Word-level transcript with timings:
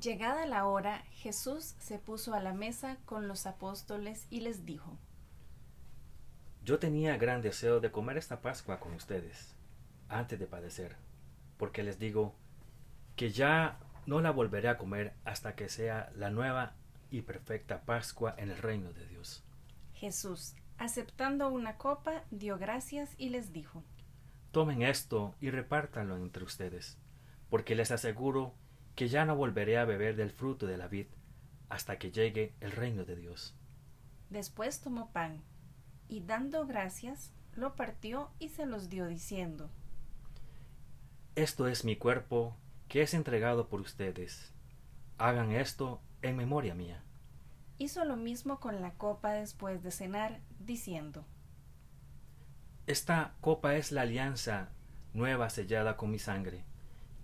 Llegada 0.00 0.44
la 0.44 0.66
hora, 0.66 1.04
Jesús 1.10 1.74
se 1.78 1.98
puso 1.98 2.34
a 2.34 2.40
la 2.40 2.52
mesa 2.52 2.98
con 3.06 3.28
los 3.28 3.46
apóstoles 3.46 4.26
y 4.28 4.40
les 4.40 4.66
dijo, 4.66 4.98
Yo 6.62 6.78
tenía 6.78 7.16
gran 7.16 7.40
deseo 7.40 7.80
de 7.80 7.90
comer 7.90 8.18
esta 8.18 8.42
Pascua 8.42 8.78
con 8.78 8.92
ustedes, 8.92 9.54
antes 10.10 10.38
de 10.38 10.46
padecer, 10.46 10.96
porque 11.56 11.82
les 11.82 11.98
digo 11.98 12.34
que 13.16 13.30
ya 13.30 13.78
no 14.04 14.20
la 14.20 14.32
volveré 14.32 14.68
a 14.68 14.76
comer 14.76 15.14
hasta 15.24 15.54
que 15.54 15.70
sea 15.70 16.12
la 16.14 16.28
nueva 16.28 16.74
y 17.10 17.22
perfecta 17.22 17.80
Pascua 17.80 18.34
en 18.36 18.50
el 18.50 18.58
reino 18.58 18.92
de 18.92 19.06
Dios. 19.06 19.44
Jesús, 19.94 20.56
aceptando 20.76 21.48
una 21.48 21.78
copa, 21.78 22.22
dio 22.30 22.58
gracias 22.58 23.14
y 23.16 23.30
les 23.30 23.50
dijo, 23.50 23.82
Tomen 24.52 24.82
esto 24.82 25.34
y 25.40 25.48
repártanlo 25.48 26.18
entre 26.18 26.44
ustedes, 26.44 26.98
porque 27.48 27.74
les 27.74 27.90
aseguro 27.90 28.54
que 28.96 29.08
ya 29.08 29.24
no 29.26 29.36
volveré 29.36 29.78
a 29.78 29.84
beber 29.84 30.16
del 30.16 30.30
fruto 30.30 30.66
de 30.66 30.78
la 30.78 30.88
vid 30.88 31.06
hasta 31.68 31.98
que 31.98 32.10
llegue 32.10 32.54
el 32.60 32.72
reino 32.72 33.04
de 33.04 33.14
Dios. 33.14 33.54
Después 34.30 34.80
tomó 34.80 35.12
pan, 35.12 35.42
y 36.08 36.20
dando 36.20 36.66
gracias, 36.66 37.30
lo 37.54 37.76
partió 37.76 38.30
y 38.38 38.48
se 38.48 38.66
los 38.66 38.88
dio 38.88 39.06
diciendo, 39.06 39.70
Esto 41.34 41.68
es 41.68 41.84
mi 41.84 41.96
cuerpo 41.96 42.56
que 42.88 43.02
es 43.02 43.14
entregado 43.14 43.68
por 43.68 43.80
ustedes. 43.80 44.52
Hagan 45.18 45.52
esto 45.52 46.00
en 46.22 46.36
memoria 46.36 46.74
mía. 46.74 47.02
Hizo 47.78 48.04
lo 48.04 48.16
mismo 48.16 48.60
con 48.60 48.80
la 48.80 48.94
copa 48.94 49.32
después 49.32 49.82
de 49.82 49.90
cenar, 49.90 50.40
diciendo, 50.58 51.26
Esta 52.86 53.34
copa 53.40 53.76
es 53.76 53.92
la 53.92 54.02
alianza 54.02 54.70
nueva 55.12 55.50
sellada 55.50 55.96
con 55.96 56.10
mi 56.10 56.18
sangre, 56.18 56.64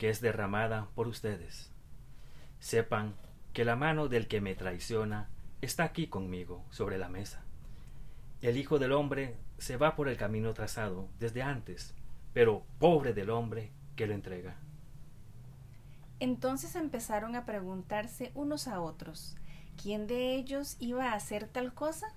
que 0.02 0.11
es 0.11 0.20
derramada 0.20 0.88
por 0.97 1.06
ustedes. 1.06 1.70
Sepan 2.59 3.15
que 3.52 3.65
la 3.65 3.77
mano 3.77 4.09
del 4.09 4.27
que 4.27 4.41
me 4.41 4.56
traiciona 4.56 5.29
está 5.60 5.85
aquí 5.85 6.09
conmigo 6.09 6.65
sobre 6.71 6.99
la 6.99 7.09
mesa. 7.09 7.45
El 8.41 8.57
Hijo 8.57 8.80
del 8.80 8.91
Hombre 8.91 9.37
se 9.59 9.76
va 9.76 9.95
por 9.95 10.09
el 10.09 10.16
camino 10.16 10.54
trazado 10.54 11.09
desde 11.21 11.43
antes, 11.43 11.95
pero 12.32 12.65
pobre 12.80 13.15
del 13.15 13.30
hombre 13.30 13.71
que 13.95 14.09
lo 14.09 14.15
entrega. 14.15 14.57
Entonces 16.19 16.74
empezaron 16.74 17.37
a 17.37 17.46
preguntarse 17.46 18.32
unos 18.35 18.66
a 18.66 18.80
otros, 18.80 19.37
¿quién 19.80 20.09
de 20.09 20.35
ellos 20.35 20.79
iba 20.80 21.13
a 21.13 21.15
hacer 21.15 21.46
tal 21.46 21.74
cosa? 21.74 22.09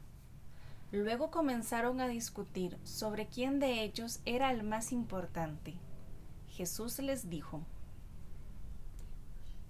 Luego 0.92 1.30
comenzaron 1.30 2.02
a 2.02 2.08
discutir 2.08 2.80
sobre 2.84 3.28
quién 3.28 3.60
de 3.60 3.84
ellos 3.84 4.22
era 4.26 4.50
el 4.50 4.64
más 4.64 4.92
importante. 4.92 5.76
Jesús 6.48 6.98
les 6.98 7.30
dijo, 7.30 7.64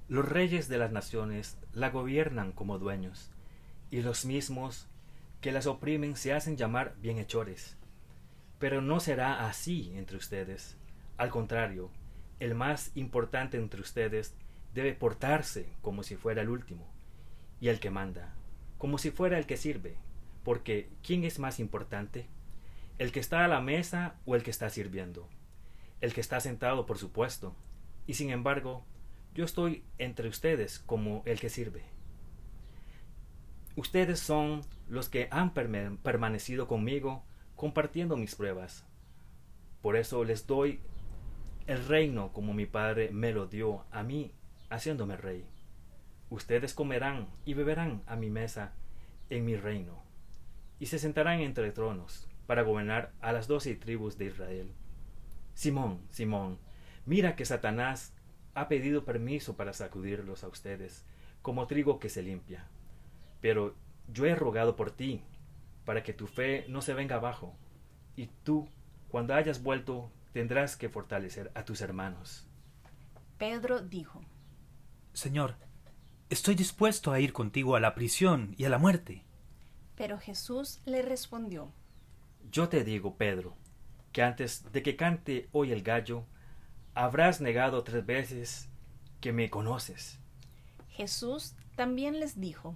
Los 0.08 0.30
reyes 0.30 0.67
de 0.67 0.78
las 0.78 0.92
naciones 0.92 1.58
la 1.73 1.89
gobiernan 1.89 2.52
como 2.52 2.78
dueños, 2.78 3.31
y 3.89 4.03
los 4.03 4.23
mismos 4.23 4.88
que 5.42 5.52
las 5.52 5.66
oprimen 5.66 6.16
se 6.16 6.31
hacen 6.31 6.58
llamar 6.58 6.95
bienhechores. 7.02 7.75
Pero 8.59 8.81
no 8.81 9.00
será 9.00 9.48
así 9.48 9.94
entre 9.95 10.17
ustedes. 10.17 10.78
Al 11.17 11.31
contrario, 11.31 11.89
el 12.39 12.53
más 12.53 12.92
importante 12.94 13.58
entre 13.58 13.81
ustedes 13.81 14.36
debe 14.76 14.94
portarse 14.94 15.73
como 15.81 16.03
si 16.03 16.16
fuera 16.16 16.44
el 16.44 16.50
último, 16.50 16.88
y 17.59 17.70
el 17.70 17.80
que 17.80 17.89
manda, 17.89 18.36
como 18.78 19.00
si 19.00 19.09
fuera 19.09 19.39
el 19.39 19.48
que 19.48 19.58
sirve, 19.58 19.98
porque 20.44 20.88
¿quién 21.02 21.23
es 21.23 21.39
más 21.39 21.59
importante? 21.59 22.28
¿El 23.00 23.11
que 23.11 23.20
está 23.20 23.44
a 23.44 23.48
la 23.48 23.59
mesa 23.59 24.17
o 24.28 24.36
el 24.36 24.44
que 24.44 24.52
está 24.52 24.70
sirviendo? 24.70 25.28
El 26.00 26.14
que 26.14 26.22
está 26.22 26.39
sentado, 26.42 26.86
por 26.86 27.00
supuesto, 27.00 27.56
y 28.06 28.14
sin 28.14 28.30
embargo, 28.30 28.86
yo 29.36 29.44
estoy 29.44 29.83
entre 29.97 30.30
ustedes 30.30 30.80
como 30.80 31.22
el 31.25 31.39
que 31.39 31.50
sirve. 31.50 31.83
Ustedes 33.75 34.22
son 34.22 34.61
los 34.88 35.09
que 35.09 35.27
han 35.30 35.53
permanecido 35.53 36.67
conmigo 36.67 37.25
compartiendo 37.58 38.15
mis 38.15 38.36
pruebas. 38.36 38.86
Por 39.82 39.98
eso 39.98 40.23
les 40.23 40.48
doy 40.48 40.80
el 41.67 41.86
reino 41.86 42.32
como 42.32 42.54
mi 42.54 42.65
Padre 42.65 43.10
me 43.11 43.33
lo 43.33 43.48
dio 43.48 43.86
a 43.92 44.04
mí, 44.04 44.32
haciéndome 44.70 45.17
rey. 45.17 45.45
Ustedes 46.30 46.73
comerán 46.73 47.27
y 47.43 47.55
beberán 47.55 48.04
a 48.08 48.15
mi 48.15 48.30
mesa 48.30 48.73
en 49.30 49.43
mi 49.43 49.58
reino, 49.58 50.02
y 50.80 50.86
se 50.86 50.98
sentarán 50.98 51.42
entre 51.42 51.71
tronos 51.71 52.27
para 52.48 52.61
gobernar 52.61 53.11
a 53.20 53.33
las 53.33 53.48
doce 53.48 53.76
tribus 53.76 54.17
de 54.17 54.26
Israel. 54.26 54.71
Simón, 55.55 55.99
Simón, 56.10 56.58
mira 57.05 57.36
que 57.36 57.45
Satanás 57.45 58.14
ha 58.55 58.67
pedido 58.67 59.05
permiso 59.05 59.55
para 59.55 59.73
sacudirlos 59.73 60.43
a 60.43 60.48
ustedes, 60.48 61.05
como 61.42 61.67
trigo 61.67 61.99
que 61.99 62.10
se 62.10 62.23
limpia. 62.23 62.66
Pero 63.42 63.76
yo 64.08 64.26
he 64.26 64.33
rogado 64.33 64.76
por 64.76 64.92
ti, 64.92 65.21
para 65.83 66.02
que 66.04 66.14
tu 66.14 66.26
fe 66.26 66.66
no 66.67 66.82
se 66.82 66.93
venga 66.93 67.17
abajo, 67.17 67.55
y 68.16 68.27
tú, 68.43 68.67
cuando 69.10 69.36
hayas 69.36 69.61
vuelto, 69.61 70.10
tendrás 70.32 70.77
que 70.77 70.89
fortalecer 70.89 71.52
a 71.54 71.66
tus 71.66 71.82
hermanos. 71.82 72.48
Pedro 73.38 73.82
dijo, 73.82 74.21
Señor, 75.14 75.55
estoy 76.30 76.55
dispuesto 76.55 77.11
a 77.11 77.20
ir 77.20 77.33
contigo 77.33 77.76
a 77.76 77.82
la 77.82 77.93
prisión 77.93 78.55
y 78.58 78.64
a 78.66 78.70
la 78.70 78.77
muerte. 78.77 79.26
Pero 79.95 80.17
Jesús 80.17 80.82
le 80.86 81.02
respondió, 81.02 81.72
Yo 82.52 82.70
te 82.70 82.83
digo, 82.86 83.17
Pedro, 83.17 83.55
que 84.14 84.23
antes 84.23 84.72
de 84.72 84.82
que 84.82 84.95
cante 84.95 85.49
hoy 85.52 85.72
el 85.73 85.83
gallo, 85.83 86.26
habrás 86.95 87.42
negado 87.42 87.83
tres 87.83 88.06
veces 88.06 88.70
que 89.22 89.33
me 89.33 89.50
conoces. 89.50 90.17
Jesús 90.89 91.54
también 91.76 92.20
les 92.20 92.39
dijo, 92.39 92.76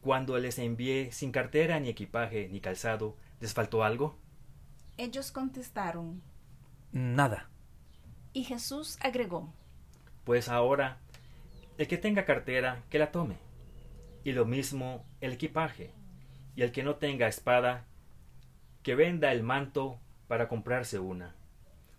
Cuando 0.00 0.36
les 0.38 0.58
envié 0.58 1.12
sin 1.12 1.30
cartera 1.32 1.78
ni 1.80 1.88
equipaje 1.88 2.48
ni 2.50 2.60
calzado, 2.60 3.16
¿les 3.40 3.54
faltó 3.54 3.84
algo? 3.84 4.18
Ellos 4.96 5.30
contestaron, 5.30 6.20
Nada. 6.90 7.48
Y 8.32 8.44
Jesús 8.44 8.98
agregó, 9.00 9.52
Pues 10.24 10.48
ahora, 10.48 10.98
el 11.78 11.86
que 11.86 11.96
tenga 11.96 12.24
cartera, 12.24 12.82
que 12.90 12.98
la 12.98 13.12
tome. 13.12 13.36
Y 14.24 14.32
lo 14.32 14.44
mismo 14.44 15.04
el 15.20 15.32
equipaje. 15.34 15.92
Y 16.56 16.62
el 16.62 16.72
que 16.72 16.82
no 16.82 16.96
tenga 16.96 17.28
espada, 17.28 17.84
que 18.82 18.96
venda 18.96 19.30
el 19.30 19.44
manto 19.44 20.00
para 20.26 20.48
comprarse 20.48 20.98
una. 20.98 21.37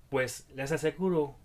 Pues 0.09 0.47
les 0.55 0.71
aseguro 0.71 1.35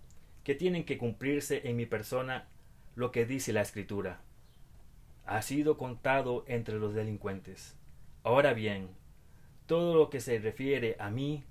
que 0.43 0.55
tienen 0.55 0.85
que 0.85 0.99
cumplirse 0.99 1.69
en 1.69 1.77
mi 1.77 1.87
persona 1.87 2.49
lo 2.95 3.11
que 3.11 3.27
dice 3.27 3.53
la 3.53 3.63
escritura. 3.63 4.21
Ha 5.27 5.43
sido 5.43 5.77
contado 5.77 6.45
entre 6.47 6.79
los 6.79 6.95
delincuentes. 6.95 7.77
Ahora 8.23 8.53
bien, 8.53 8.89
todo 9.67 9.95
lo 9.95 10.11
que 10.11 10.21
se 10.21 10.39
refiere 10.39 10.97
a 10.99 11.11
mí 11.11 11.45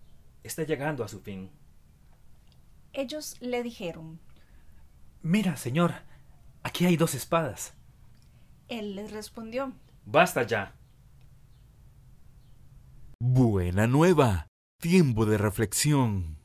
está 0.44 0.64
llegando 0.64 1.04
a 1.04 1.08
su 1.08 1.22
fin. 1.22 1.50
Ellos 2.94 3.38
le 3.42 3.64
dijeron, 3.64 4.20
Mira, 5.22 5.56
Señor, 5.56 5.94
aquí 6.62 6.86
hay 6.86 6.98
dos 6.98 7.16
espadas. 7.16 7.74
Él 8.68 8.96
les 8.96 9.12
respondió, 9.12 9.74
Basta 10.06 10.44
ya. 10.44 10.76
Buena 13.20 13.88
nueva. 13.88 14.48
Tiempo 14.80 15.26
de 15.26 15.38
reflexión. 15.38 16.43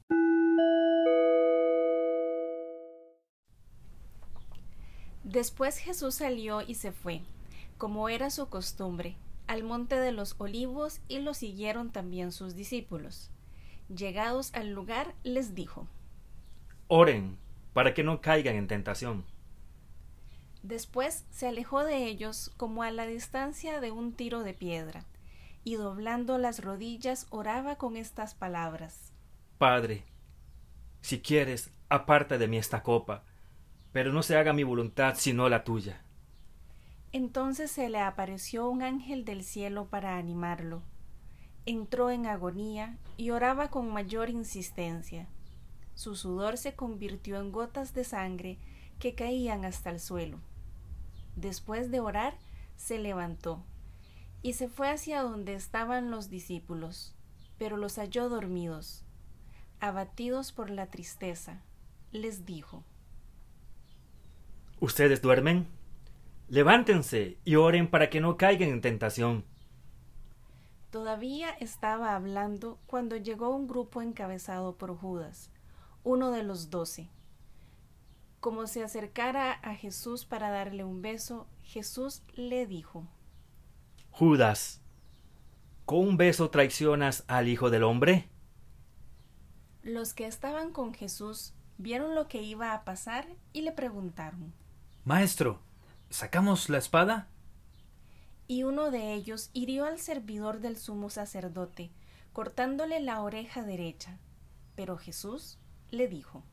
Después 5.24 5.78
Jesús 5.78 6.16
salió 6.16 6.62
y 6.62 6.74
se 6.74 6.92
fue, 6.92 7.22
como 7.76 8.08
era 8.08 8.30
su 8.30 8.48
costumbre, 8.48 9.16
al 9.46 9.62
monte 9.62 9.96
de 9.96 10.12
los 10.12 10.34
olivos 10.38 11.00
y 11.08 11.20
lo 11.20 11.34
siguieron 11.34 11.90
también 11.90 12.32
sus 12.32 12.54
discípulos. 12.54 13.30
Llegados 13.88 14.52
al 14.54 14.70
lugar, 14.70 15.14
les 15.24 15.54
dijo, 15.54 15.86
Oren 16.88 17.38
para 17.72 17.94
que 17.94 18.02
no 18.02 18.20
caigan 18.20 18.56
en 18.56 18.66
tentación. 18.66 19.24
Después 20.62 21.24
se 21.30 21.46
alejó 21.46 21.84
de 21.84 22.06
ellos 22.06 22.50
como 22.56 22.82
a 22.82 22.90
la 22.90 23.06
distancia 23.06 23.80
de 23.80 23.90
un 23.90 24.12
tiro 24.12 24.42
de 24.42 24.52
piedra, 24.52 25.04
y 25.64 25.76
doblando 25.76 26.38
las 26.38 26.62
rodillas 26.62 27.26
oraba 27.30 27.76
con 27.76 27.96
estas 27.96 28.34
palabras. 28.34 29.12
Padre, 29.58 30.04
si 31.00 31.20
quieres, 31.20 31.70
aparta 31.88 32.38
de 32.38 32.48
mí 32.48 32.58
esta 32.58 32.82
copa, 32.82 33.24
pero 33.92 34.12
no 34.12 34.22
se 34.22 34.36
haga 34.36 34.52
mi 34.52 34.64
voluntad 34.64 35.14
sino 35.16 35.48
la 35.48 35.64
tuya. 35.64 36.02
Entonces 37.12 37.70
se 37.70 37.88
le 37.88 38.00
apareció 38.00 38.68
un 38.68 38.82
ángel 38.82 39.24
del 39.24 39.42
cielo 39.42 39.86
para 39.86 40.16
animarlo. 40.16 40.82
Entró 41.64 42.10
en 42.10 42.26
agonía 42.26 42.98
y 43.16 43.30
oraba 43.30 43.68
con 43.70 43.92
mayor 43.92 44.30
insistencia. 44.30 45.28
Su 45.94 46.16
sudor 46.16 46.58
se 46.58 46.74
convirtió 46.74 47.40
en 47.40 47.50
gotas 47.50 47.94
de 47.94 48.04
sangre 48.04 48.58
que 48.98 49.14
caían 49.14 49.64
hasta 49.64 49.90
el 49.90 50.00
suelo. 50.00 50.38
Después 51.34 51.90
de 51.90 52.00
orar, 52.00 52.36
se 52.76 52.98
levantó 52.98 53.64
y 54.42 54.52
se 54.52 54.68
fue 54.68 54.90
hacia 54.90 55.22
donde 55.22 55.54
estaban 55.54 56.10
los 56.10 56.30
discípulos, 56.30 57.14
pero 57.58 57.76
los 57.76 57.96
halló 57.96 58.28
dormidos. 58.28 59.04
Abatidos 59.80 60.52
por 60.52 60.70
la 60.70 60.86
tristeza, 60.86 61.62
les 62.12 62.44
dijo, 62.44 62.84
¿Ustedes 64.80 65.22
duermen? 65.22 65.66
Levántense 66.48 67.38
y 67.44 67.56
oren 67.56 67.90
para 67.90 68.10
que 68.10 68.20
no 68.20 68.36
caigan 68.36 68.68
en 68.68 68.80
tentación. 68.80 69.44
Todavía 70.90 71.50
estaba 71.50 72.14
hablando 72.14 72.78
cuando 72.86 73.16
llegó 73.16 73.50
un 73.50 73.66
grupo 73.66 74.00
encabezado 74.00 74.76
por 74.76 74.96
Judas, 74.96 75.50
uno 76.04 76.30
de 76.30 76.42
los 76.44 76.70
doce. 76.70 77.10
Como 78.40 78.66
se 78.68 78.84
acercara 78.84 79.52
a 79.52 79.74
Jesús 79.74 80.24
para 80.24 80.50
darle 80.50 80.84
un 80.84 81.02
beso, 81.02 81.48
Jesús 81.64 82.22
le 82.34 82.66
dijo, 82.66 83.06
Judas, 84.10 84.80
¿con 85.84 85.98
un 85.98 86.16
beso 86.16 86.50
traicionas 86.50 87.24
al 87.26 87.48
Hijo 87.48 87.68
del 87.68 87.82
Hombre? 87.82 88.28
Los 89.82 90.14
que 90.14 90.26
estaban 90.26 90.72
con 90.72 90.94
Jesús 90.94 91.52
vieron 91.78 92.14
lo 92.14 92.28
que 92.28 92.42
iba 92.42 92.72
a 92.72 92.84
pasar 92.84 93.26
y 93.52 93.62
le 93.62 93.72
preguntaron. 93.72 94.54
Maestro, 95.08 95.58
¿sacamos 96.10 96.68
la 96.68 96.76
espada? 96.76 97.28
Y 98.46 98.64
uno 98.64 98.90
de 98.90 99.14
ellos 99.14 99.48
hirió 99.54 99.86
al 99.86 99.98
servidor 99.98 100.60
del 100.60 100.76
sumo 100.76 101.08
sacerdote, 101.08 101.90
cortándole 102.34 103.00
la 103.00 103.22
oreja 103.22 103.62
derecha. 103.62 104.18
Pero 104.74 104.98
Jesús 104.98 105.56
le 105.90 106.08
dijo, 106.08 106.44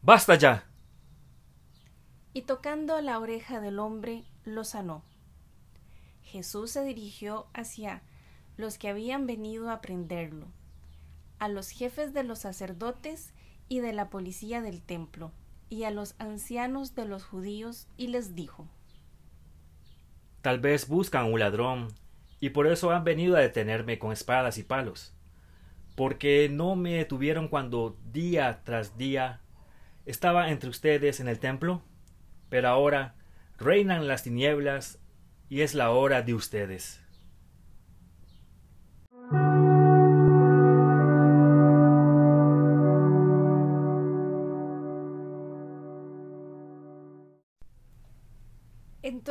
¡Basta 0.00 0.34
ya! 0.36 0.64
Y 2.32 2.40
tocando 2.40 2.98
la 3.02 3.18
oreja 3.18 3.60
del 3.60 3.80
hombre, 3.80 4.24
lo 4.44 4.64
sanó. 4.64 5.04
Jesús 6.22 6.70
se 6.70 6.82
dirigió 6.84 7.48
hacia 7.52 8.00
los 8.56 8.78
que 8.78 8.88
habían 8.88 9.26
venido 9.26 9.70
a 9.70 9.82
prenderlo, 9.82 10.46
a 11.38 11.48
los 11.48 11.68
jefes 11.68 12.14
de 12.14 12.22
los 12.22 12.38
sacerdotes 12.38 13.34
y 13.68 13.80
de 13.80 13.92
la 13.92 14.08
policía 14.08 14.62
del 14.62 14.80
templo, 14.80 15.34
y 15.68 15.84
a 15.84 15.90
los 15.90 16.14
ancianos 16.18 16.94
de 16.94 17.04
los 17.04 17.24
judíos, 17.24 17.88
y 17.96 18.08
les 18.08 18.34
dijo, 18.34 18.68
Tal 20.42 20.60
vez 20.60 20.88
buscan 20.88 21.32
un 21.32 21.40
ladrón, 21.40 21.88
y 22.40 22.50
por 22.50 22.66
eso 22.66 22.90
han 22.90 23.04
venido 23.04 23.36
a 23.36 23.40
detenerme 23.40 23.98
con 23.98 24.12
espadas 24.12 24.58
y 24.58 24.62
palos, 24.62 25.14
porque 25.96 26.48
no 26.48 26.76
me 26.76 26.94
detuvieron 26.94 27.48
cuando 27.48 27.96
día 28.12 28.62
tras 28.64 28.96
día 28.96 29.40
estaba 30.06 30.50
entre 30.50 30.70
ustedes 30.70 31.20
en 31.20 31.28
el 31.28 31.38
templo, 31.38 31.82
pero 32.48 32.68
ahora 32.68 33.14
reinan 33.58 34.08
las 34.08 34.22
tinieblas 34.22 35.00
y 35.48 35.62
es 35.62 35.74
la 35.74 35.90
hora 35.90 36.22
de 36.22 36.34
ustedes. 36.34 37.00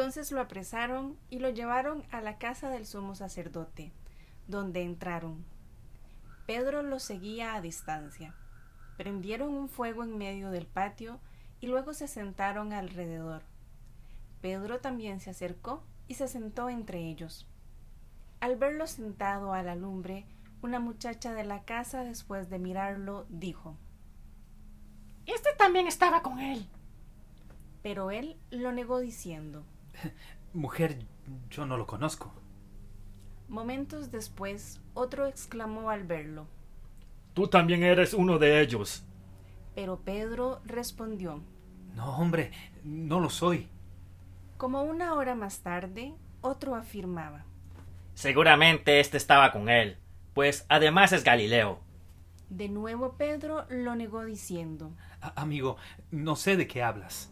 Entonces 0.08 0.32
lo 0.32 0.40
apresaron 0.40 1.18
y 1.30 1.40
lo 1.40 1.50
llevaron 1.50 2.06
a 2.12 2.22
la 2.22 2.38
casa 2.38 2.70
del 2.70 2.86
sumo 2.86 3.14
sacerdote, 3.14 3.92
donde 4.48 4.84
entraron. 4.84 5.44
Pedro 6.46 6.82
lo 6.82 7.00
seguía 7.00 7.56
a 7.56 7.62
distancia. 7.62 8.34
Prendieron 8.96 9.50
un 9.50 9.68
fuego 9.68 10.06
en 10.06 10.18
medio 10.18 10.50
del 10.50 10.66
patio 10.66 11.20
y 11.60 11.68
luego 11.68 11.94
se 11.94 12.08
sentaron 12.08 12.72
alrededor. 12.72 13.42
Pedro 14.40 14.80
también 14.80 15.20
se 15.20 15.32
acercó 15.32 15.84
y 16.08 16.14
se 16.14 16.30
sentó 16.30 16.70
entre 16.70 17.00
ellos. 17.00 17.46
Al 18.40 18.56
verlo 18.56 18.88
sentado 18.88 19.52
a 19.52 19.62
la 19.62 19.76
lumbre, 19.76 20.26
una 20.62 20.80
muchacha 20.80 21.34
de 21.34 21.44
la 21.44 21.66
casa, 21.66 22.06
después 22.06 22.50
de 22.50 22.60
mirarlo, 22.60 23.26
dijo 23.28 23.76
Este 25.26 25.50
también 25.58 25.86
estaba 25.86 26.22
con 26.22 26.40
él. 26.40 26.66
Pero 27.84 28.10
él 28.10 28.38
lo 28.52 28.72
negó 28.72 29.00
diciendo 29.00 29.66
Mujer, 30.54 31.00
yo 31.50 31.66
no 31.66 31.78
lo 31.78 31.86
conozco. 31.88 32.32
Momentos 33.50 34.12
después, 34.12 34.80
otro 34.94 35.26
exclamó 35.26 35.90
al 35.90 36.04
verlo. 36.06 36.48
Tú 37.34 37.48
también 37.48 37.84
eres 37.84 38.14
uno 38.14 38.38
de 38.40 38.62
ellos. 38.62 39.04
Pero 39.76 39.98
Pedro 40.04 40.60
respondió 40.66 41.42
No, 41.96 42.18
hombre, 42.18 42.52
no 42.84 43.20
lo 43.20 43.30
soy. 43.30 43.68
Como 44.58 44.84
una 44.84 45.14
hora 45.14 45.36
más 45.36 45.60
tarde, 45.60 46.14
otro 46.42 46.76
afirmaba 46.76 47.46
Seguramente 48.16 49.00
este 49.00 49.18
estaba 49.18 49.52
con 49.52 49.70
él, 49.70 49.98
pues 50.34 50.66
además 50.70 51.14
es 51.14 51.24
Galileo. 51.24 51.80
De 52.50 52.68
nuevo 52.68 53.14
Pedro 53.14 53.66
lo 53.70 53.96
negó 53.96 54.26
diciendo 54.26 54.92
A- 55.22 55.42
amigo, 55.42 55.78
no 56.12 56.36
sé 56.36 56.58
de 56.58 56.68
qué 56.68 56.84
hablas. 56.84 57.32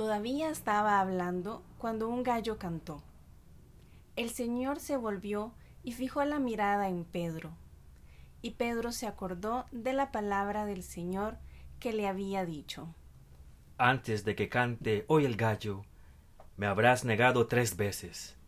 Todavía 0.00 0.48
estaba 0.48 0.98
hablando 0.98 1.62
cuando 1.76 2.08
un 2.08 2.22
gallo 2.22 2.56
cantó. 2.56 3.02
El 4.16 4.30
Señor 4.30 4.80
se 4.80 4.96
volvió 4.96 5.52
y 5.82 5.92
fijó 5.92 6.24
la 6.24 6.38
mirada 6.38 6.88
en 6.88 7.04
Pedro. 7.04 7.50
Y 8.40 8.52
Pedro 8.52 8.92
se 8.92 9.06
acordó 9.06 9.66
de 9.72 9.92
la 9.92 10.10
palabra 10.10 10.64
del 10.64 10.82
Señor 10.82 11.36
que 11.80 11.92
le 11.92 12.08
había 12.08 12.46
dicho. 12.46 12.94
Antes 13.76 14.24
de 14.24 14.34
que 14.34 14.48
cante 14.48 15.04
hoy 15.06 15.26
el 15.26 15.36
gallo, 15.36 15.82
me 16.56 16.64
habrás 16.64 17.04
negado 17.04 17.46
tres 17.46 17.76
veces. 17.76 18.38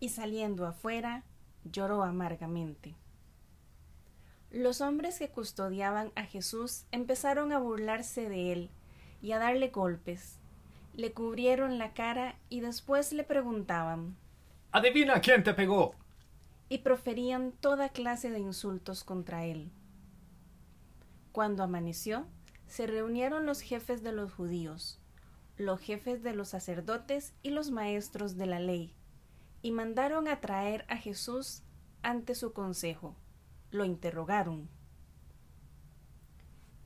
Y 0.00 0.10
saliendo 0.10 0.66
afuera, 0.66 1.24
lloró 1.64 2.02
amargamente. 2.02 2.94
Los 4.50 4.82
hombres 4.82 5.18
que 5.18 5.30
custodiaban 5.30 6.12
a 6.14 6.24
Jesús 6.24 6.84
empezaron 6.92 7.52
a 7.52 7.58
burlarse 7.58 8.28
de 8.28 8.52
él 8.52 8.70
y 9.22 9.32
a 9.32 9.38
darle 9.38 9.68
golpes. 9.68 10.36
Le 10.92 11.12
cubrieron 11.12 11.78
la 11.78 11.94
cara 11.94 12.38
y 12.48 12.60
después 12.60 13.12
le 13.12 13.24
preguntaban 13.24 14.16
Adivina 14.72 15.20
quién 15.20 15.44
te 15.44 15.54
pegó. 15.54 15.94
y 16.70 16.78
proferían 16.78 17.52
toda 17.52 17.90
clase 17.90 18.30
de 18.30 18.38
insultos 18.38 19.04
contra 19.04 19.44
él. 19.44 19.70
Cuando 21.32 21.62
amaneció, 21.64 22.26
se 22.68 22.86
reunieron 22.86 23.44
los 23.46 23.60
jefes 23.62 24.02
de 24.04 24.12
los 24.12 24.32
judíos, 24.32 25.00
los 25.56 25.80
jefes 25.80 26.22
de 26.22 26.34
los 26.34 26.48
sacerdotes 26.50 27.34
y 27.42 27.50
los 27.50 27.70
maestros 27.72 28.36
de 28.36 28.46
la 28.46 28.60
ley, 28.60 28.94
y 29.62 29.72
mandaron 29.72 30.28
a 30.28 30.40
traer 30.40 30.84
a 30.88 30.96
Jesús 30.96 31.62
ante 32.02 32.34
su 32.36 32.52
consejo. 32.52 33.16
Lo 33.70 33.84
interrogaron. 33.84 34.68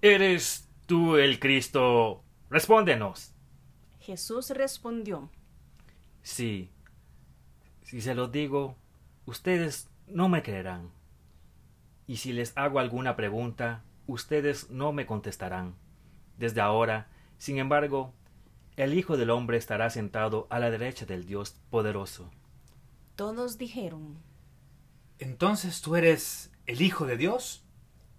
¿Eres 0.03 0.71
tú 0.87 1.17
el 1.17 1.41
Cristo? 1.41 2.25
Respóndenos. 2.51 3.34
Jesús 4.05 4.51
respondió, 4.51 5.31
Sí. 6.23 6.71
Si 7.85 8.03
se 8.03 8.15
lo 8.15 8.29
digo, 8.29 8.77
ustedes 9.25 9.89
no 10.07 10.29
me 10.29 10.43
creerán. 10.43 10.91
Y 12.07 12.17
si 12.17 12.35
les 12.35 12.53
hago 12.55 12.81
alguna 12.81 13.17
pregunta, 13.17 13.83
ustedes 14.07 14.69
no 14.69 14.93
me 14.93 15.07
contestarán. 15.07 15.75
Desde 16.37 16.61
ahora, 16.61 17.09
sin 17.39 17.57
embargo, 17.57 18.13
el 18.77 18.93
Hijo 18.93 19.17
del 19.17 19.31
Hombre 19.31 19.57
estará 19.57 19.89
sentado 19.89 20.49
a 20.51 20.59
la 20.59 20.71
derecha 20.71 21.07
del 21.07 21.25
Dios 21.25 21.57
poderoso. 21.71 22.31
Todos 23.17 23.57
dijeron. 23.57 24.19
Entonces 25.19 25.81
tú 25.81 25.97
eres 25.97 26.51
el 26.67 26.83
Hijo 26.83 27.07
de 27.07 27.17
Dios. 27.17 27.65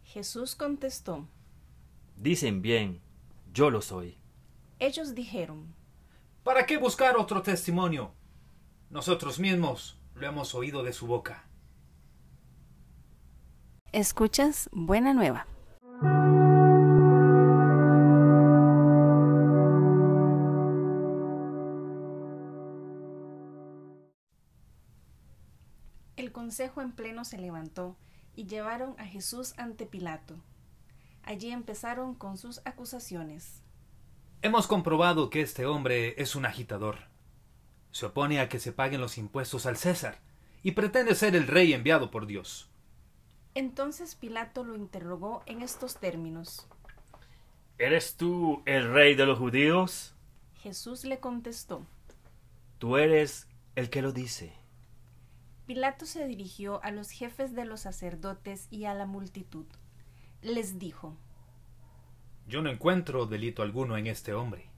Jesús 0.04 0.56
contestó. 0.56 1.28
Dicen 2.16 2.64
bien, 2.64 3.02
yo 3.54 3.70
lo 3.70 3.82
soy. 3.84 4.18
Ellos 4.80 5.16
dijeron. 5.16 5.74
¿Para 6.44 6.66
qué 6.66 6.78
buscar 6.78 7.16
otro 7.18 7.42
testimonio? 7.42 8.12
Nosotros 8.90 9.40
mismos 9.40 9.98
lo 10.14 10.28
hemos 10.28 10.54
oído 10.54 10.84
de 10.84 10.94
su 10.94 11.08
boca. 11.08 11.48
¿Escuchas? 13.94 14.70
Buena 14.74 15.14
nueva. 15.14 15.48
El 26.18 26.34
consejo 26.34 26.82
en 26.82 26.92
pleno 26.92 27.24
se 27.24 27.38
levantó 27.38 27.96
y 28.36 28.46
llevaron 28.46 28.96
a 29.00 29.06
Jesús 29.06 29.54
ante 29.58 29.86
Pilato. 29.86 30.36
Allí 31.24 31.52
empezaron 31.52 32.14
con 32.14 32.38
sus 32.38 32.62
acusaciones. 32.66 33.65
Hemos 34.46 34.68
comprobado 34.68 35.32
que 35.32 35.42
este 35.42 35.66
hombre 35.66 36.14
es 36.22 36.36
un 36.36 36.46
agitador. 36.46 37.00
Se 37.90 38.06
opone 38.06 38.40
a 38.40 38.48
que 38.48 38.60
se 38.60 38.72
paguen 38.72 39.02
los 39.02 39.18
impuestos 39.18 39.66
al 39.66 39.76
César 39.76 40.20
y 40.62 40.74
pretende 40.74 41.16
ser 41.16 41.36
el 41.36 41.48
rey 41.48 41.74
enviado 41.74 42.12
por 42.12 42.28
Dios. 42.28 42.70
Entonces 43.56 44.14
Pilato 44.14 44.64
lo 44.64 44.76
interrogó 44.76 45.42
en 45.48 45.64
estos 45.64 45.98
términos. 45.98 46.68
¿Eres 47.80 48.18
tú 48.18 48.62
el 48.68 48.94
rey 48.94 49.16
de 49.16 49.26
los 49.26 49.40
judíos? 49.40 50.14
Jesús 50.62 51.06
le 51.06 51.20
contestó. 51.20 51.84
Tú 52.78 52.98
eres 52.98 53.48
el 53.74 53.90
que 53.90 54.04
lo 54.04 54.12
dice. 54.12 54.54
Pilato 55.66 56.06
se 56.06 56.28
dirigió 56.28 56.84
a 56.84 56.92
los 56.92 57.10
jefes 57.10 57.56
de 57.56 57.66
los 57.66 57.82
sacerdotes 57.82 58.68
y 58.70 58.86
a 58.86 58.94
la 58.94 59.08
multitud. 59.08 59.66
Les 60.44 60.78
dijo, 60.78 61.18
Yo 62.48 62.62
no 62.62 62.70
encuentro 62.70 63.26
delito 63.26 63.64
alguno 63.64 63.98
en 63.98 64.08
este 64.08 64.34
hombre. 64.34 64.70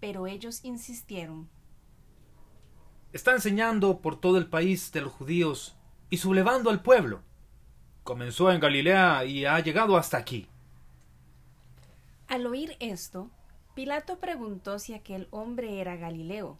Pero 0.00 0.26
ellos 0.26 0.64
insistieron. 0.64 1.48
Está 3.12 3.32
enseñando 3.32 4.00
por 4.00 4.18
todo 4.18 4.38
el 4.38 4.46
país 4.46 4.90
de 4.92 5.02
los 5.02 5.12
judíos 5.12 5.76
y 6.10 6.16
sublevando 6.16 6.70
al 6.70 6.82
pueblo. 6.82 7.22
Comenzó 8.02 8.50
en 8.50 8.60
Galilea 8.60 9.24
y 9.24 9.44
ha 9.44 9.60
llegado 9.60 9.96
hasta 9.96 10.16
aquí. 10.16 10.48
Al 12.26 12.46
oír 12.46 12.76
esto, 12.80 13.30
Pilato 13.74 14.18
preguntó 14.18 14.78
si 14.78 14.94
aquel 14.94 15.28
hombre 15.30 15.80
era 15.80 15.96
Galileo. 15.96 16.58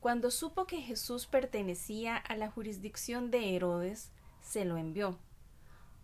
Cuando 0.00 0.30
supo 0.30 0.66
que 0.66 0.80
Jesús 0.80 1.26
pertenecía 1.26 2.16
a 2.16 2.36
la 2.36 2.50
jurisdicción 2.50 3.30
de 3.30 3.56
Herodes, 3.56 4.12
se 4.40 4.64
lo 4.64 4.76
envió, 4.76 5.18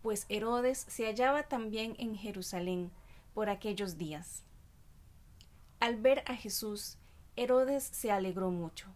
pues 0.03 0.27
Herodes 0.29 0.85
se 0.89 1.07
hallaba 1.07 1.45
también 1.45 1.95
en 1.99 2.17
Jerusalén 2.17 2.91
por 3.35 3.49
aquellos 3.49 3.99
días. 3.99 4.45
Al 5.81 5.97
ver 5.97 6.23
a 6.27 6.37
Jesús, 6.37 6.99
Herodes 7.35 7.83
se 7.83 8.11
alegró 8.11 8.51
mucho. 8.51 8.89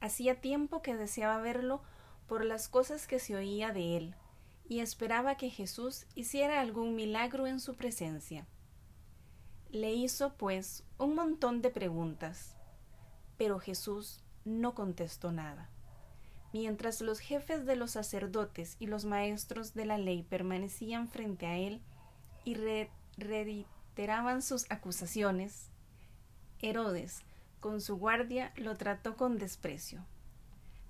Hacía 0.00 0.40
tiempo 0.40 0.82
que 0.82 0.96
deseaba 0.96 1.38
verlo 1.38 1.82
por 2.26 2.44
las 2.44 2.68
cosas 2.68 3.06
que 3.06 3.18
se 3.18 3.36
oía 3.36 3.72
de 3.72 3.96
él, 3.96 4.14
y 4.68 4.80
esperaba 4.80 5.36
que 5.36 5.50
Jesús 5.50 6.06
hiciera 6.14 6.60
algún 6.60 6.94
milagro 6.94 7.46
en 7.46 7.60
su 7.60 7.74
presencia. 7.74 8.46
Le 9.70 9.92
hizo, 9.92 10.34
pues, 10.36 10.84
un 10.98 11.14
montón 11.14 11.60
de 11.60 11.70
preguntas, 11.70 12.56
pero 13.36 13.58
Jesús 13.58 14.22
no 14.44 14.74
contestó 14.74 15.32
nada. 15.32 15.68
Mientras 16.52 17.00
los 17.00 17.18
jefes 17.18 17.64
de 17.64 17.76
los 17.76 17.92
sacerdotes 17.92 18.76
y 18.78 18.86
los 18.86 19.04
maestros 19.04 19.74
de 19.74 19.86
la 19.86 19.98
ley 19.98 20.22
permanecían 20.22 21.08
frente 21.08 21.46
a 21.46 21.56
él 21.56 21.82
y 22.44 22.54
reiteraban 23.16 24.42
sus 24.42 24.70
acusaciones, 24.70 25.68
Herodes, 26.60 27.22
con 27.60 27.80
su 27.80 27.96
guardia, 27.96 28.52
lo 28.56 28.76
trató 28.76 29.16
con 29.16 29.38
desprecio. 29.38 30.04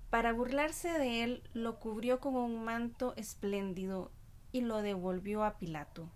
Para 0.09 0.33
burlarse 0.33 0.89
de 0.89 1.23
él, 1.23 1.43
lo 1.53 1.79
cubrió 1.79 2.19
con 2.19 2.35
un 2.35 2.63
manto 2.63 3.13
espléndido 3.15 4.11
y 4.51 4.61
lo 4.61 4.81
devolvió 4.81 5.43
a 5.43 5.57
Pilato. 5.57 6.09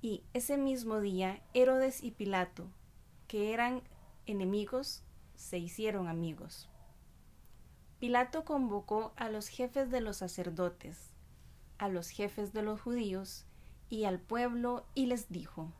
Y 0.00 0.22
ese 0.32 0.56
mismo 0.56 1.00
día 1.00 1.42
Herodes 1.54 2.02
y 2.02 2.12
Pilato, 2.12 2.68
que 3.26 3.52
eran 3.52 3.82
enemigos, 4.26 5.02
se 5.34 5.58
hicieron 5.58 6.06
amigos. 6.06 6.68
Pilato 7.98 8.44
convocó 8.44 9.12
a 9.16 9.28
los 9.30 9.48
jefes 9.48 9.90
de 9.90 10.00
los 10.00 10.18
sacerdotes, 10.18 11.10
a 11.78 11.88
los 11.88 12.10
jefes 12.10 12.52
de 12.52 12.62
los 12.62 12.80
judíos 12.80 13.46
y 13.88 14.04
al 14.04 14.20
pueblo 14.20 14.86
y 14.94 15.06
les 15.06 15.28
dijo, 15.30 15.72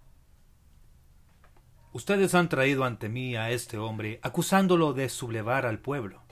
Ustedes 1.92 2.34
han 2.34 2.48
traído 2.48 2.84
ante 2.84 3.08
mí 3.08 3.36
a 3.36 3.50
este 3.50 3.78
hombre 3.78 4.20
acusándolo 4.22 4.92
de 4.92 5.08
sublevar 5.08 5.64
al 5.64 5.78
pueblo. 5.78 6.22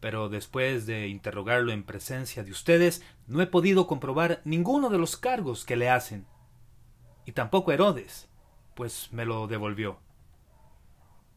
Pero 0.00 0.28
después 0.28 0.86
de 0.86 1.08
interrogarlo 1.08 1.72
en 1.72 1.84
presencia 1.84 2.44
de 2.44 2.52
ustedes, 2.52 3.02
no 3.26 3.42
he 3.42 3.46
podido 3.46 3.86
comprobar 3.86 4.40
ninguno 4.44 4.88
de 4.88 4.98
los 4.98 5.16
cargos 5.16 5.64
que 5.64 5.76
le 5.76 5.90
hacen 5.90 6.26
y 7.28 7.32
tampoco 7.32 7.72
Herodes, 7.72 8.26
pues 8.74 9.12
me 9.12 9.26
lo 9.26 9.46
devolvió. 9.48 9.98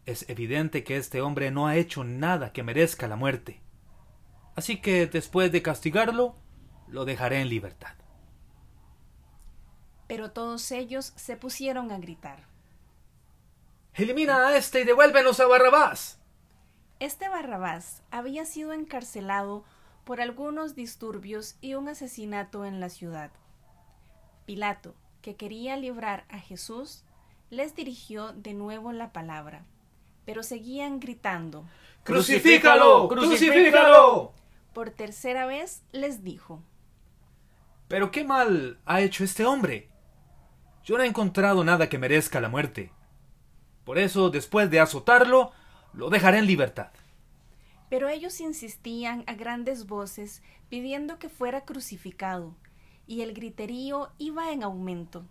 Es 0.05 0.29
evidente 0.29 0.85
que 0.85 0.95
este 0.95 1.19
hombre 1.19 1.51
no 1.51 1.67
ha 1.67 1.75
hecho 1.75 2.05
nada 2.05 2.53
que 2.53 2.63
merezca 2.63 3.09
la 3.09 3.17
muerte. 3.17 3.61
Así 4.55 4.77
que 4.77 5.05
después 5.05 5.51
de 5.51 5.61
castigarlo, 5.61 6.37
lo 6.87 7.03
dejaré 7.03 7.41
en 7.41 7.49
libertad. 7.49 7.93
Pero 10.11 10.29
todos 10.31 10.73
ellos 10.73 11.13
se 11.15 11.37
pusieron 11.37 11.89
a 11.89 11.97
gritar. 11.97 12.43
Elimina 13.93 14.45
a 14.45 14.57
este 14.57 14.81
y 14.81 14.83
devuélvenos 14.83 15.39
a 15.39 15.47
Barrabás. 15.47 16.19
Este 16.99 17.29
Barrabás 17.29 18.01
había 18.11 18.43
sido 18.43 18.73
encarcelado 18.73 19.63
por 20.03 20.19
algunos 20.19 20.75
disturbios 20.75 21.55
y 21.61 21.75
un 21.75 21.87
asesinato 21.87 22.65
en 22.65 22.81
la 22.81 22.89
ciudad. 22.89 23.31
Pilato, 24.45 24.95
que 25.21 25.37
quería 25.37 25.77
librar 25.77 26.25
a 26.27 26.39
Jesús, 26.39 27.05
les 27.49 27.73
dirigió 27.73 28.33
de 28.33 28.53
nuevo 28.53 28.91
la 28.91 29.13
palabra, 29.13 29.63
pero 30.25 30.43
seguían 30.43 30.99
gritando 30.99 31.63
¡Crucifícalo! 32.03 33.07
¡Crucifícalo! 33.07 34.33
Por 34.73 34.89
tercera 34.89 35.45
vez 35.45 35.83
les 35.93 36.21
dijo 36.21 36.61
¿Pero 37.87 38.11
qué 38.11 38.25
mal 38.25 38.77
ha 38.85 38.99
hecho 38.99 39.23
este 39.23 39.45
hombre? 39.45 39.87
Yo 40.83 40.97
no 40.97 41.03
he 41.03 41.07
encontrado 41.07 41.63
nada 41.63 41.89
que 41.89 41.97
merezca 41.97 42.41
la 42.41 42.49
muerte. 42.49 42.91
Por 43.83 43.97
eso, 43.97 44.29
después 44.29 44.69
de 44.69 44.79
azotarlo, 44.79 45.51
lo 45.93 46.09
dejaré 46.09 46.39
en 46.39 46.47
libertad. 46.47 46.91
Pero 47.89 48.07
ellos 48.07 48.39
insistían 48.39 49.23
a 49.27 49.33
grandes 49.33 49.85
voces 49.85 50.41
pidiendo 50.69 51.19
que 51.19 51.29
fuera 51.29 51.65
crucificado, 51.65 52.55
y 53.05 53.21
el 53.21 53.33
griterío 53.33 54.11
iba 54.17 54.51
en 54.51 54.63
aumento. 54.63 55.25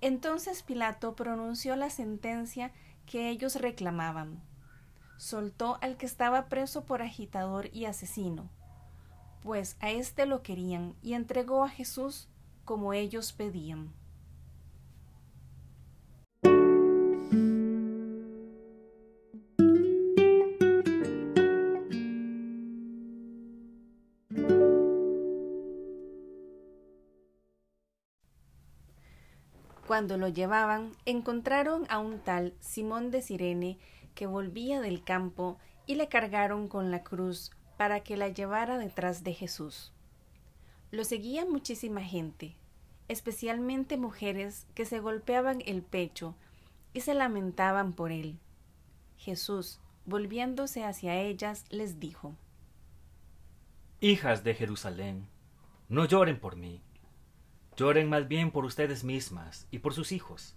Entonces 0.00 0.62
Pilato 0.62 1.14
pronunció 1.14 1.76
la 1.76 1.90
sentencia 1.90 2.72
que 3.06 3.28
ellos 3.28 3.56
reclamaban. 3.56 4.42
Soltó 5.18 5.78
al 5.82 5.96
que 5.96 6.06
estaba 6.06 6.48
preso 6.48 6.84
por 6.84 7.02
agitador 7.02 7.68
y 7.72 7.84
asesino, 7.84 8.50
pues 9.42 9.76
a 9.80 9.90
éste 9.90 10.26
lo 10.26 10.42
querían, 10.42 10.94
y 11.02 11.12
entregó 11.12 11.64
a 11.64 11.68
Jesús 11.68 12.28
como 12.64 12.94
ellos 12.94 13.32
pedían. 13.32 13.92
Cuando 29.86 30.16
lo 30.16 30.28
llevaban, 30.28 30.92
encontraron 31.04 31.84
a 31.90 31.98
un 31.98 32.18
tal 32.18 32.54
Simón 32.58 33.10
de 33.10 33.20
Sirene 33.20 33.78
que 34.14 34.26
volvía 34.26 34.80
del 34.80 35.04
campo 35.04 35.58
y 35.86 35.96
le 35.96 36.08
cargaron 36.08 36.68
con 36.68 36.90
la 36.90 37.02
cruz 37.02 37.50
para 37.76 38.00
que 38.00 38.16
la 38.16 38.28
llevara 38.28 38.78
detrás 38.78 39.24
de 39.24 39.34
Jesús. 39.34 39.92
Lo 40.90 41.04
seguía 41.04 41.44
muchísima 41.44 42.02
gente, 42.02 42.56
especialmente 43.08 43.98
mujeres 43.98 44.66
que 44.74 44.86
se 44.86 45.00
golpeaban 45.00 45.62
el 45.66 45.82
pecho 45.82 46.34
y 46.94 47.02
se 47.02 47.12
lamentaban 47.12 47.92
por 47.92 48.10
él. 48.10 48.38
Jesús, 49.18 49.80
volviéndose 50.06 50.84
hacia 50.84 51.20
ellas, 51.20 51.66
les 51.68 52.00
dijo 52.00 52.34
Hijas 54.00 54.44
de 54.44 54.54
Jerusalén, 54.54 55.28
no 55.90 56.06
lloren 56.06 56.40
por 56.40 56.56
mí 56.56 56.80
Lloren 57.76 58.08
más 58.08 58.28
bien 58.28 58.50
por 58.50 58.64
ustedes 58.64 59.02
mismas 59.02 59.66
y 59.70 59.80
por 59.80 59.94
sus 59.94 60.12
hijos, 60.12 60.56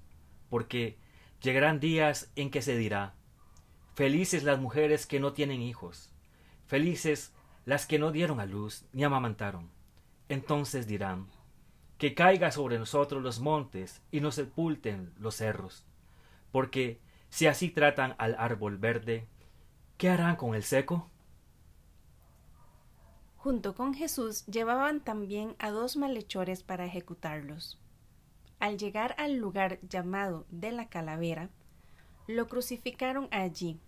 porque 0.50 0.98
llegarán 1.42 1.80
días 1.80 2.32
en 2.36 2.52
que 2.52 2.62
se 2.62 2.78
dirá, 2.78 3.16
felices 3.96 4.44
las 4.44 4.60
mujeres 4.60 5.08
que 5.08 5.20
no 5.20 5.34
tienen 5.34 5.62
hijos, 5.62 6.12
felices 6.68 7.34
las 7.66 7.86
que 7.86 7.98
no 7.98 8.12
dieron 8.12 8.40
a 8.40 8.46
luz 8.46 8.86
ni 8.94 9.04
amamantaron. 9.04 9.70
Entonces 10.30 10.86
dirán, 10.86 11.28
que 11.98 12.14
caiga 12.14 12.52
sobre 12.52 12.78
nosotros 12.78 13.24
los 13.24 13.40
montes 13.40 14.02
y 14.12 14.22
nos 14.22 14.36
sepulten 14.36 15.12
los 15.18 15.36
cerros, 15.36 15.86
porque 16.52 17.00
si 17.30 17.48
así 17.48 17.70
tratan 17.70 18.16
al 18.20 18.36
árbol 18.38 18.78
verde, 18.78 19.28
¿qué 19.98 20.10
harán 20.10 20.36
con 20.36 20.54
el 20.54 20.64
seco? 20.64 21.10
Junto 23.48 23.76
con 23.76 23.94
Jesús 23.94 24.46
llevaban 24.48 25.00
también 25.00 25.56
a 25.58 25.72
dos 25.72 25.96
malhechores 25.96 26.64
para 26.64 26.86
ejecutarlos. 26.86 27.80
Al 28.60 28.78
llegar 28.78 29.16
al 29.18 29.38
lugar 29.38 29.80
llamado 29.88 30.46
de 30.50 30.74
la 30.74 30.90
calavera, 30.90 31.50
lo 32.28 32.50
crucificaron 32.50 33.30
allí, 33.32 33.80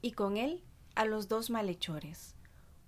y 0.00 0.12
con 0.12 0.38
él 0.38 0.64
a 0.94 1.04
los 1.04 1.28
dos 1.28 1.50
malhechores, 1.50 2.34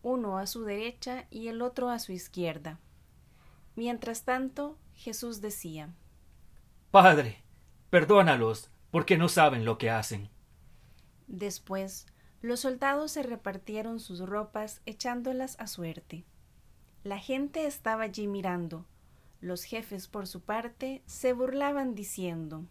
uno 0.02 0.38
a 0.38 0.46
su 0.46 0.64
derecha 0.64 1.26
y 1.28 1.48
el 1.48 1.60
otro 1.60 1.90
a 1.90 1.98
su 1.98 2.12
izquierda. 2.12 2.80
Mientras 3.74 4.24
tanto, 4.24 4.78
Jesús 4.94 5.42
decía, 5.42 5.94
Padre, 6.90 7.42
perdónalos, 7.90 8.70
porque 8.90 9.18
no 9.18 9.28
saben 9.28 9.66
lo 9.66 9.76
que 9.76 9.90
hacen. 9.90 10.30
Después 11.26 12.06
los 12.42 12.60
soldados 12.60 13.12
se 13.12 13.22
repartieron 13.22 14.00
sus 14.00 14.20
ropas 14.20 14.80
echándolas 14.86 15.58
a 15.58 15.66
suerte. 15.66 16.24
La 17.04 17.18
gente 17.18 17.66
estaba 17.66 18.04
allí 18.04 18.26
mirando. 18.26 18.86
Los 19.40 19.64
jefes, 19.64 20.08
por 20.08 20.26
su 20.26 20.40
parte, 20.40 21.02
se 21.06 21.32
burlaban 21.32 21.94
diciendo 21.94 22.64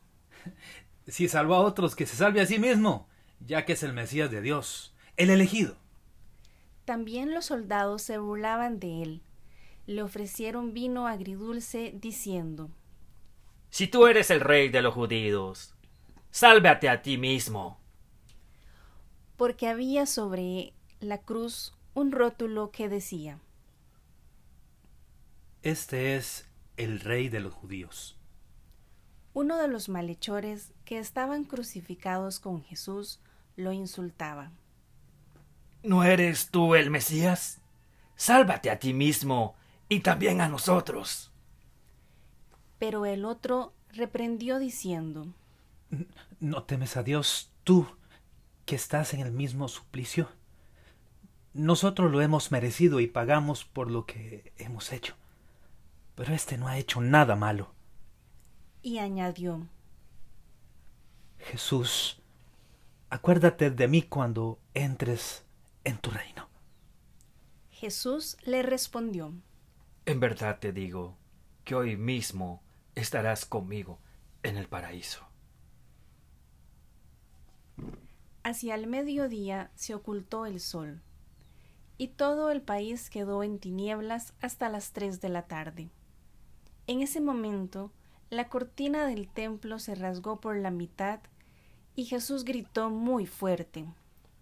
Si 1.08 1.28
salvó 1.28 1.56
a 1.56 1.62
otros, 1.62 1.96
que 1.96 2.06
se 2.06 2.16
salve 2.16 2.42
a 2.42 2.46
sí 2.46 2.60
mismo, 2.60 3.08
ya 3.40 3.66
que 3.66 3.74
es 3.74 3.84
el 3.84 3.94
Mesías 3.94 4.32
de 4.32 4.42
Dios, 4.42 4.94
el 5.18 5.30
elegido. 5.30 5.78
También 6.86 7.34
los 7.34 7.46
soldados 7.46 8.02
se 8.02 8.18
burlaban 8.18 8.80
de 8.80 9.02
él. 9.02 9.22
Le 9.88 10.02
ofrecieron 10.02 10.74
vino 10.74 11.08
agridulce, 11.08 11.94
diciendo 11.96 12.72
Si 13.70 13.88
tú 13.88 14.08
eres 14.08 14.30
el 14.32 14.42
rey 14.42 14.70
de 14.70 14.82
los 14.82 14.94
judíos, 14.94 15.76
sálvate 16.32 16.90
a 16.90 17.02
ti 17.02 17.18
mismo. 17.18 17.80
Porque 19.38 19.68
había 19.68 20.06
sobre 20.06 20.74
la 21.00 21.20
cruz 21.20 21.74
un 21.94 22.12
rótulo 22.12 22.72
que 22.72 22.89
decía, 22.89 23.39
Este 25.63 26.15
es 26.15 26.48
el 26.77 27.00
rey 27.00 27.30
de 27.30 27.39
los 27.39 27.54
judíos. 27.54 28.18
Uno 29.34 29.58
de 29.58 29.68
los 29.68 29.89
malhechores 29.89 30.74
que 30.86 30.98
estaban 30.98 31.44
crucificados 31.44 32.39
con 32.39 32.63
Jesús 32.63 33.20
lo 33.56 33.72
insultaba. 33.72 34.51
¿No 35.84 36.04
eres 36.04 36.50
tú 36.51 36.75
el 36.75 36.89
Mesías? 36.92 37.62
Sálvate 38.15 38.70
a 38.72 38.80
ti 38.80 38.94
mismo 38.94 39.56
y 39.89 40.00
también 40.01 40.42
a 40.42 40.50
nosotros. 40.50 41.32
Pero 42.77 43.06
el 43.06 43.25
otro 43.25 43.74
reprendió 43.92 44.60
diciendo, 44.60 45.27
¿No 46.39 46.63
temes 46.63 46.98
a 46.98 47.04
Dios 47.04 47.51
tú, 47.63 47.88
que 48.66 48.76
estás 48.76 49.14
en 49.14 49.22
el 49.22 49.32
mismo 49.32 49.68
suplicio? 49.68 50.30
Nosotros 51.54 52.12
lo 52.12 52.22
hemos 52.22 52.52
merecido 52.52 53.00
y 53.00 53.08
pagamos 53.08 53.64
por 53.66 53.90
lo 53.90 54.06
que 54.06 54.54
hemos 54.58 54.92
hecho. 54.92 55.16
Pero 56.16 56.34
éste 56.34 56.58
no 56.58 56.68
ha 56.68 56.78
hecho 56.78 57.02
nada 57.02 57.36
malo. 57.36 57.74
y 58.82 59.00
añadió, 59.00 59.68
Jesús, 61.40 62.22
acuérdate 63.10 63.72
de 63.72 63.88
mí 63.88 64.04
cuando 64.04 64.60
entres 64.74 65.46
en 65.84 65.98
tu 65.98 66.12
reino. 66.12 66.48
Jesús 67.70 68.38
le 68.46 68.62
respondió, 68.64 69.34
En 70.06 70.20
verdad 70.20 70.60
te 70.60 70.72
digo 70.72 71.18
que 71.64 71.76
hoy 71.76 71.98
mismo 71.98 72.64
estarás 72.96 73.46
conmigo 73.46 74.00
en 74.44 74.58
el 74.58 74.68
paraíso. 74.68 75.26
Hacia 78.46 78.75
el 78.75 78.86
mediodía 78.86 79.72
se 79.74 79.96
ocultó 79.96 80.46
el 80.46 80.60
sol, 80.60 81.02
y 81.98 82.10
todo 82.10 82.52
el 82.52 82.62
país 82.62 83.10
quedó 83.10 83.42
en 83.42 83.58
tinieblas 83.58 84.36
hasta 84.40 84.70
las 84.70 84.92
tres 84.92 85.20
de 85.20 85.30
la 85.30 85.48
tarde. 85.48 85.90
En 86.86 87.02
ese 87.02 87.22
momento, 87.22 87.92
la 88.30 88.48
cortina 88.48 89.08
del 89.08 89.28
templo 89.28 89.80
se 89.80 89.96
rasgó 89.96 90.42
por 90.42 90.58
la 90.58 90.70
mitad, 90.70 91.22
y 91.96 92.06
Jesús 92.06 92.46
gritó 92.46 92.92
muy 92.92 93.25
fuerte, 93.25 93.88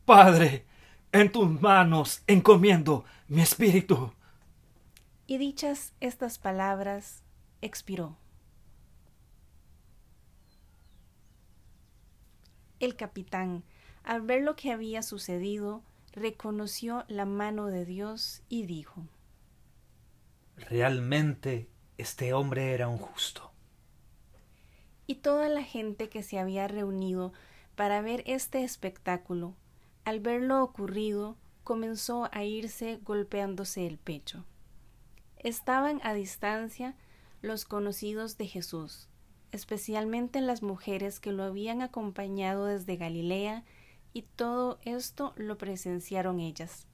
Padre, 0.03 0.65
en 1.13 1.31
tus 1.31 1.62
manos 1.62 2.24
encomiendo 2.27 3.05
mi 3.29 3.41
espíritu. 3.41 4.12
y 5.27 5.38
dichas 5.38 5.93
estas 6.01 6.39
palabras, 6.39 7.24
expiró. 7.62 8.17
El 12.81 12.98
capitán, 12.98 13.63
al 14.03 14.22
ver 14.22 14.43
lo 14.43 14.55
que 14.55 14.72
había 14.72 15.01
sucedido, 15.03 15.83
reconoció 16.13 17.05
la 17.07 17.25
mano 17.25 17.67
de 17.67 17.86
Dios 17.86 18.43
y 18.50 18.65
dijo, 18.65 19.07
Realmente 20.57 21.69
este 21.98 22.33
hombre 22.33 22.74
era 22.74 22.88
un 22.88 22.98
justo. 22.98 23.51
y 25.05 25.15
toda 25.15 25.50
la 25.50 25.63
gente 25.63 26.10
que 26.10 26.24
se 26.24 26.39
había 26.39 26.67
reunido 26.67 27.33
para 27.75 28.01
ver 28.01 28.24
este 28.25 28.63
espectáculo, 28.63 29.55
al 30.05 30.19
ver 30.22 30.41
lo 30.41 30.63
ocurrido, 30.63 31.36
comenzó 31.63 32.29
a 32.31 32.43
irse 32.43 33.00
golpeándose 33.03 33.86
el 33.88 33.98
pecho. 33.98 34.45
Estaban 35.38 36.00
a 36.03 36.13
distancia 36.13 36.95
los 37.41 37.65
conocidos 37.65 38.38
de 38.38 38.48
Jesús, 38.48 39.10
especialmente 39.51 40.39
las 40.41 40.62
mujeres 40.63 41.19
que 41.19 41.31
lo 41.33 41.43
habían 41.43 41.81
acompañado 41.81 42.65
desde 42.65 42.95
Galilea, 42.95 43.65
y 44.13 44.22
todo 44.22 44.79
esto 44.84 45.33
lo 45.35 45.57
presenciaron 45.57 46.40
ellas. 46.40 46.87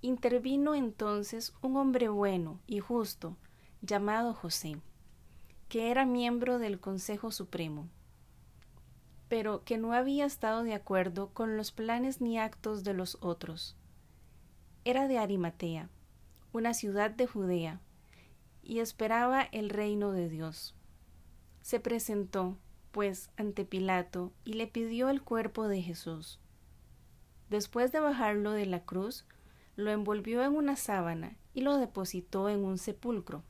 Intervino 0.00 0.74
entonces 0.74 1.54
un 1.60 1.76
hombre 1.76 2.08
bueno 2.08 2.60
y 2.66 2.80
justo, 2.80 3.36
llamado 3.82 4.32
José, 4.32 4.80
que 5.68 5.90
era 5.90 6.06
miembro 6.06 6.58
del 6.58 6.80
Consejo 6.80 7.30
Supremo, 7.30 7.88
pero 9.28 9.64
que 9.64 9.76
no 9.76 9.92
había 9.92 10.24
estado 10.24 10.62
de 10.62 10.74
acuerdo 10.74 11.28
con 11.34 11.56
los 11.56 11.72
planes 11.72 12.20
ni 12.20 12.38
actos 12.38 12.84
de 12.84 12.94
los 12.94 13.18
otros. 13.20 13.76
Era 14.84 15.06
de 15.06 15.18
Arimatea, 15.18 15.90
una 16.52 16.72
ciudad 16.72 17.10
de 17.10 17.26
Judea, 17.26 17.80
y 18.62 18.78
esperaba 18.78 19.42
el 19.42 19.68
reino 19.68 20.12
de 20.12 20.28
Dios. 20.28 20.74
Se 21.60 21.80
presentó, 21.80 22.56
pues, 22.98 23.30
ante 23.36 23.64
Pilato 23.64 24.32
y 24.44 24.54
le 24.54 24.66
pidió 24.66 25.08
el 25.08 25.22
cuerpo 25.22 25.68
de 25.68 25.80
Jesús. 25.82 26.40
Después 27.48 27.92
de 27.92 28.00
bajarlo 28.00 28.50
de 28.50 28.66
la 28.66 28.84
cruz, 28.84 29.24
lo 29.76 29.92
envolvió 29.92 30.42
en 30.42 30.56
una 30.56 30.74
sábana 30.74 31.36
y 31.54 31.60
lo 31.60 31.76
depositó 31.76 32.48
en 32.48 32.64
un 32.64 32.76
sepulcro 32.76 33.44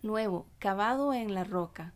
nuevo, 0.00 0.46
cavado 0.60 1.12
en 1.12 1.34
la 1.34 1.42
roca, 1.42 1.92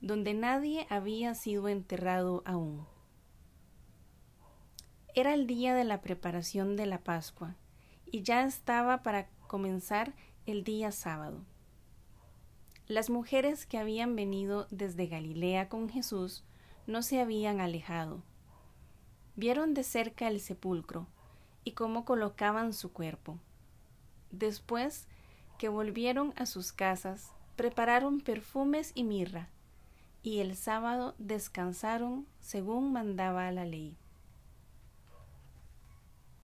donde 0.00 0.32
nadie 0.32 0.86
había 0.88 1.34
sido 1.34 1.68
enterrado 1.68 2.42
aún. 2.46 2.86
Era 5.14 5.34
el 5.34 5.46
día 5.46 5.74
de 5.74 5.84
la 5.84 6.00
preparación 6.00 6.74
de 6.74 6.86
la 6.86 7.04
Pascua, 7.04 7.56
y 8.06 8.22
ya 8.22 8.44
estaba 8.44 9.02
para 9.02 9.28
comenzar 9.46 10.14
el 10.46 10.64
día 10.64 10.90
sábado. 10.90 11.44
Las 12.92 13.08
mujeres 13.08 13.64
que 13.64 13.78
habían 13.78 14.16
venido 14.16 14.66
desde 14.70 15.06
Galilea 15.06 15.70
con 15.70 15.88
Jesús 15.88 16.44
no 16.86 17.00
se 17.00 17.22
habían 17.22 17.58
alejado. 17.58 18.22
Vieron 19.34 19.72
de 19.72 19.82
cerca 19.82 20.28
el 20.28 20.40
sepulcro 20.40 21.06
y 21.64 21.72
cómo 21.72 22.04
colocaban 22.04 22.74
su 22.74 22.92
cuerpo. 22.92 23.38
Después 24.30 25.08
que 25.58 25.70
volvieron 25.70 26.34
a 26.36 26.44
sus 26.44 26.70
casas, 26.70 27.32
prepararon 27.56 28.20
perfumes 28.20 28.92
y 28.94 29.04
mirra, 29.04 29.48
y 30.22 30.40
el 30.40 30.54
sábado 30.54 31.14
descansaron 31.16 32.26
según 32.40 32.92
mandaba 32.92 33.50
la 33.52 33.64
ley. 33.64 33.96